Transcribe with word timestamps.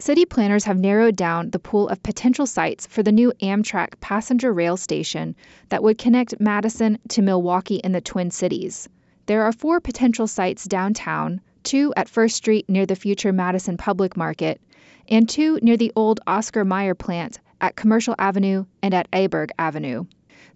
city 0.00 0.24
planners 0.24 0.64
have 0.64 0.78
narrowed 0.78 1.14
down 1.14 1.50
the 1.50 1.58
pool 1.58 1.86
of 1.88 2.02
potential 2.02 2.46
sites 2.46 2.86
for 2.86 3.02
the 3.02 3.12
new 3.12 3.32
Amtrak 3.42 4.00
passenger 4.00 4.52
rail 4.52 4.78
station 4.78 5.36
that 5.68 5.82
would 5.82 5.98
connect 5.98 6.40
Madison 6.40 6.98
to 7.08 7.20
Milwaukee 7.20 7.84
and 7.84 7.94
the 7.94 8.00
Twin 8.00 8.30
Cities. 8.30 8.88
There 9.26 9.42
are 9.42 9.52
four 9.52 9.78
potential 9.78 10.26
sites 10.26 10.64
downtown 10.64 11.42
two 11.62 11.92
at 11.96 12.08
First 12.08 12.36
Street 12.36 12.68
near 12.68 12.86
the 12.86 12.96
future 12.96 13.32
Madison 13.32 13.76
Public 13.76 14.16
Market, 14.16 14.58
and 15.08 15.28
two 15.28 15.58
near 15.60 15.76
the 15.76 15.92
old 15.94 16.20
Oscar 16.26 16.64
Mayer 16.64 16.94
plant 16.94 17.38
at 17.60 17.76
Commercial 17.76 18.14
Avenue 18.18 18.64
and 18.82 18.94
at 18.94 19.10
Aberg 19.10 19.50
Avenue. 19.58 20.06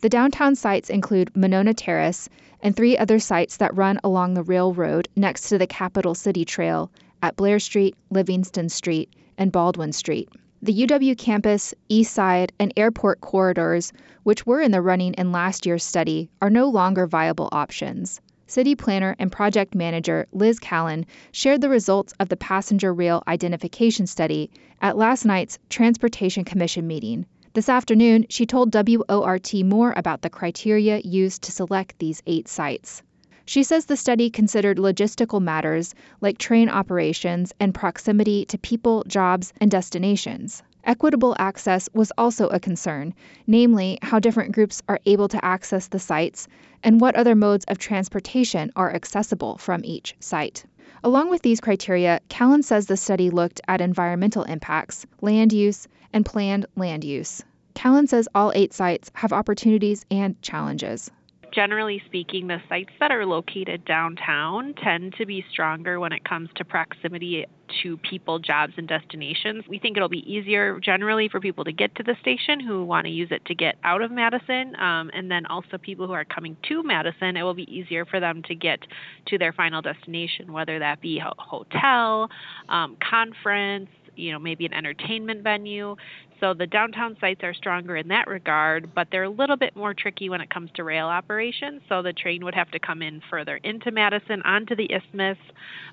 The 0.00 0.08
downtown 0.08 0.54
sites 0.54 0.88
include 0.88 1.36
Monona 1.36 1.74
Terrace 1.74 2.30
and 2.62 2.74
three 2.74 2.96
other 2.96 3.18
sites 3.18 3.58
that 3.58 3.76
run 3.76 4.00
along 4.02 4.32
the 4.32 4.42
railroad 4.42 5.08
next 5.14 5.50
to 5.50 5.58
the 5.58 5.66
Capital 5.66 6.14
City 6.14 6.46
Trail 6.46 6.90
at 7.24 7.36
Blair 7.36 7.58
Street, 7.58 7.96
Livingston 8.10 8.68
Street, 8.68 9.08
and 9.38 9.50
Baldwin 9.50 9.92
Street. 9.92 10.28
The 10.60 10.86
UW 10.86 11.16
campus, 11.16 11.72
East 11.88 12.12
Side, 12.12 12.52
and 12.58 12.70
airport 12.76 13.22
corridors, 13.22 13.94
which 14.24 14.44
were 14.44 14.60
in 14.60 14.72
the 14.72 14.82
running 14.82 15.14
in 15.14 15.32
last 15.32 15.64
year's 15.64 15.82
study, 15.82 16.28
are 16.42 16.50
no 16.50 16.68
longer 16.68 17.06
viable 17.06 17.48
options. 17.50 18.20
City 18.46 18.74
planner 18.74 19.16
and 19.18 19.32
project 19.32 19.74
manager 19.74 20.26
Liz 20.32 20.58
Callin 20.58 21.06
shared 21.32 21.62
the 21.62 21.70
results 21.70 22.12
of 22.20 22.28
the 22.28 22.36
passenger 22.36 22.92
rail 22.92 23.22
identification 23.26 24.06
study 24.06 24.50
at 24.82 24.98
last 24.98 25.24
night's 25.24 25.58
Transportation 25.70 26.44
Commission 26.44 26.86
meeting. 26.86 27.24
This 27.54 27.70
afternoon, 27.70 28.26
she 28.28 28.44
told 28.44 28.74
WORT 28.74 29.54
more 29.64 29.94
about 29.96 30.20
the 30.20 30.28
criteria 30.28 30.98
used 30.98 31.44
to 31.44 31.52
select 31.52 31.98
these 31.98 32.22
eight 32.26 32.48
sites. 32.48 33.02
She 33.46 33.62
says 33.62 33.84
the 33.84 33.96
study 33.96 34.30
considered 34.30 34.78
logistical 34.78 35.38
matters 35.38 35.94
like 36.22 36.38
train 36.38 36.70
operations 36.70 37.52
and 37.60 37.74
proximity 37.74 38.46
to 38.46 38.56
people, 38.56 39.04
jobs, 39.06 39.52
and 39.60 39.70
destinations. 39.70 40.62
Equitable 40.82 41.36
access 41.38 41.88
was 41.92 42.10
also 42.16 42.48
a 42.48 42.58
concern, 42.58 43.12
namely, 43.46 43.98
how 44.00 44.18
different 44.18 44.52
groups 44.52 44.82
are 44.88 44.98
able 45.04 45.28
to 45.28 45.44
access 45.44 45.88
the 45.88 45.98
sites 45.98 46.48
and 46.82 47.02
what 47.02 47.16
other 47.16 47.34
modes 47.34 47.66
of 47.68 47.76
transportation 47.76 48.72
are 48.76 48.94
accessible 48.94 49.58
from 49.58 49.84
each 49.84 50.16
site. 50.20 50.64
Along 51.02 51.28
with 51.28 51.42
these 51.42 51.60
criteria, 51.60 52.20
Callin 52.30 52.62
says 52.62 52.86
the 52.86 52.96
study 52.96 53.28
looked 53.28 53.60
at 53.68 53.82
environmental 53.82 54.44
impacts, 54.44 55.04
land 55.20 55.52
use, 55.52 55.86
and 56.14 56.24
planned 56.24 56.64
land 56.76 57.04
use. 57.04 57.42
Callin 57.74 58.06
says 58.06 58.26
all 58.34 58.52
eight 58.54 58.72
sites 58.72 59.10
have 59.14 59.34
opportunities 59.34 60.06
and 60.10 60.40
challenges 60.40 61.10
generally 61.54 62.02
speaking, 62.06 62.46
the 62.46 62.58
sites 62.68 62.90
that 63.00 63.10
are 63.10 63.24
located 63.24 63.84
downtown 63.84 64.74
tend 64.82 65.14
to 65.18 65.26
be 65.26 65.44
stronger 65.50 66.00
when 66.00 66.12
it 66.12 66.24
comes 66.24 66.48
to 66.56 66.64
proximity 66.64 67.46
to 67.82 67.96
people, 67.98 68.38
jobs, 68.38 68.74
and 68.76 68.86
destinations. 68.86 69.64
We 69.68 69.78
think 69.78 69.96
it'll 69.96 70.08
be 70.08 70.30
easier 70.30 70.78
generally 70.80 71.28
for 71.28 71.40
people 71.40 71.64
to 71.64 71.72
get 71.72 71.94
to 71.96 72.02
the 72.02 72.16
station 72.20 72.60
who 72.60 72.84
want 72.84 73.06
to 73.06 73.10
use 73.10 73.28
it 73.30 73.44
to 73.46 73.54
get 73.54 73.76
out 73.84 74.02
of 74.02 74.10
Madison. 74.10 74.76
Um, 74.76 75.10
and 75.14 75.30
then 75.30 75.46
also 75.46 75.78
people 75.78 76.06
who 76.06 76.12
are 76.12 76.24
coming 76.24 76.56
to 76.68 76.82
Madison, 76.82 77.36
it 77.36 77.42
will 77.42 77.54
be 77.54 77.72
easier 77.74 78.04
for 78.04 78.20
them 78.20 78.42
to 78.44 78.54
get 78.54 78.80
to 79.26 79.38
their 79.38 79.52
final 79.52 79.80
destination, 79.80 80.52
whether 80.52 80.78
that 80.78 81.00
be 81.00 81.18
a 81.18 81.32
hotel, 81.38 82.28
um, 82.68 82.96
conference, 83.08 83.88
you 84.16 84.32
know 84.32 84.38
maybe 84.38 84.66
an 84.66 84.72
entertainment 84.72 85.42
venue 85.42 85.96
so 86.40 86.54
the 86.54 86.66
downtown 86.66 87.16
sites 87.20 87.42
are 87.42 87.54
stronger 87.54 87.96
in 87.96 88.08
that 88.08 88.26
regard, 88.26 88.94
but 88.94 89.08
they're 89.10 89.24
a 89.24 89.30
little 89.30 89.56
bit 89.56 89.74
more 89.76 89.94
tricky 89.94 90.28
when 90.28 90.40
it 90.40 90.50
comes 90.50 90.70
to 90.74 90.84
rail 90.84 91.06
operations. 91.06 91.82
So 91.88 92.02
the 92.02 92.12
train 92.12 92.44
would 92.44 92.54
have 92.54 92.70
to 92.72 92.78
come 92.78 93.02
in 93.02 93.20
further 93.30 93.56
into 93.64 93.90
Madison, 93.90 94.42
onto 94.42 94.74
the 94.76 94.90
isthmus, 94.92 95.38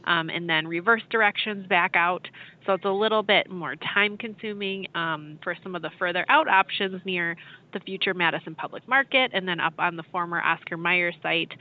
um, 0.05 0.29
and 0.29 0.49
then 0.49 0.67
reverse 0.67 1.03
directions 1.09 1.67
back 1.67 1.95
out. 1.95 2.27
So 2.65 2.73
it's 2.73 2.85
a 2.85 2.89
little 2.89 3.23
bit 3.23 3.49
more 3.49 3.75
time 3.75 4.17
consuming 4.17 4.87
um, 4.95 5.39
for 5.43 5.55
some 5.63 5.75
of 5.75 5.81
the 5.81 5.89
further 5.97 6.25
out 6.29 6.47
options 6.47 7.01
near 7.05 7.35
the 7.73 7.79
future 7.79 8.13
Madison 8.13 8.55
Public 8.55 8.87
Market 8.87 9.31
and 9.33 9.47
then 9.47 9.59
up 9.59 9.73
on 9.79 9.95
the 9.95 10.03
former 10.11 10.41
Oscar 10.41 10.77
Mayer 10.77 11.11
site. 11.23 11.51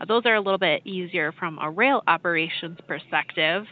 Uh, 0.00 0.04
those 0.04 0.22
are 0.26 0.34
a 0.34 0.40
little 0.40 0.58
bit 0.58 0.82
easier 0.84 1.32
from 1.32 1.58
a 1.60 1.70
rail 1.70 2.02
operations 2.06 2.78
perspective, 2.86 3.64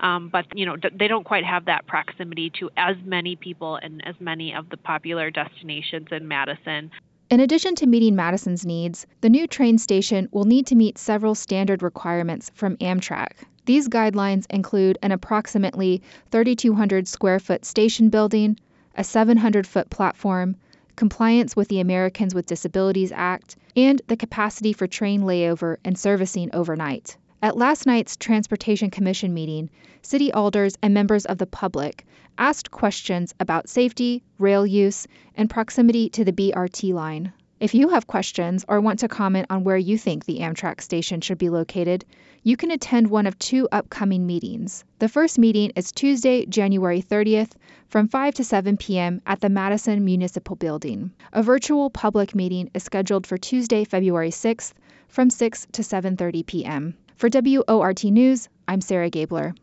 um, 0.00 0.28
but 0.28 0.44
you 0.54 0.66
know 0.66 0.76
they 0.98 1.08
don't 1.08 1.24
quite 1.24 1.44
have 1.44 1.64
that 1.64 1.86
proximity 1.86 2.50
to 2.60 2.70
as 2.76 2.96
many 3.04 3.36
people 3.36 3.76
and 3.76 4.06
as 4.06 4.14
many 4.20 4.54
of 4.54 4.68
the 4.70 4.76
popular 4.76 5.30
destinations 5.30 6.08
in 6.10 6.28
Madison. 6.28 6.90
In 7.28 7.40
addition 7.40 7.74
to 7.76 7.86
meeting 7.86 8.14
Madison's 8.14 8.64
needs, 8.64 9.04
the 9.20 9.28
new 9.28 9.48
train 9.48 9.78
station 9.78 10.28
will 10.30 10.44
need 10.44 10.66
to 10.68 10.76
meet 10.76 10.96
several 10.96 11.34
standard 11.34 11.82
requirements 11.82 12.52
from 12.54 12.76
Amtrak. 12.76 13.32
These 13.66 13.88
guidelines 13.88 14.46
include 14.48 14.96
an 15.02 15.10
approximately 15.10 16.00
3,200 16.30 17.08
square 17.08 17.40
foot 17.40 17.64
station 17.64 18.10
building, 18.10 18.58
a 18.94 19.02
700 19.02 19.66
foot 19.66 19.90
platform, 19.90 20.54
compliance 20.94 21.56
with 21.56 21.66
the 21.66 21.80
Americans 21.80 22.32
with 22.32 22.46
Disabilities 22.46 23.10
Act, 23.12 23.56
and 23.74 24.00
the 24.06 24.16
capacity 24.16 24.72
for 24.72 24.86
train 24.86 25.22
layover 25.22 25.78
and 25.84 25.98
servicing 25.98 26.48
overnight. 26.52 27.16
At 27.42 27.56
last 27.56 27.86
night's 27.86 28.16
Transportation 28.16 28.88
Commission 28.88 29.34
meeting, 29.34 29.68
city 30.00 30.32
alders 30.32 30.78
and 30.80 30.94
members 30.94 31.26
of 31.26 31.38
the 31.38 31.46
public 31.46 32.06
asked 32.38 32.70
questions 32.70 33.34
about 33.40 33.68
safety, 33.68 34.22
rail 34.38 34.64
use, 34.64 35.08
and 35.34 35.50
proximity 35.50 36.08
to 36.10 36.24
the 36.24 36.32
BRT 36.32 36.94
line. 36.94 37.32
If 37.58 37.74
you 37.74 37.88
have 37.88 38.06
questions 38.06 38.66
or 38.68 38.82
want 38.82 38.98
to 38.98 39.08
comment 39.08 39.46
on 39.48 39.64
where 39.64 39.78
you 39.78 39.96
think 39.96 40.26
the 40.26 40.40
Amtrak 40.40 40.82
station 40.82 41.22
should 41.22 41.38
be 41.38 41.48
located, 41.48 42.04
you 42.42 42.54
can 42.54 42.70
attend 42.70 43.08
one 43.08 43.26
of 43.26 43.38
two 43.38 43.66
upcoming 43.72 44.26
meetings. 44.26 44.84
The 44.98 45.08
first 45.08 45.38
meeting 45.38 45.72
is 45.74 45.90
Tuesday, 45.90 46.44
January 46.44 47.00
30th 47.00 47.52
from 47.88 48.08
5 48.08 48.34
to 48.34 48.44
7 48.44 48.76
p.m. 48.76 49.22
at 49.24 49.40
the 49.40 49.48
Madison 49.48 50.04
Municipal 50.04 50.56
Building. 50.56 51.12
A 51.32 51.42
virtual 51.42 51.88
public 51.88 52.34
meeting 52.34 52.70
is 52.74 52.82
scheduled 52.82 53.26
for 53.26 53.38
Tuesday, 53.38 53.84
February 53.84 54.32
6th 54.32 54.74
from 55.08 55.30
6 55.30 55.66
to 55.72 55.80
7:30 55.80 56.44
p.m. 56.44 56.94
For 57.16 57.30
WORT 57.32 58.04
News, 58.04 58.50
I'm 58.68 58.82
Sarah 58.82 59.08
Gabler. 59.08 59.54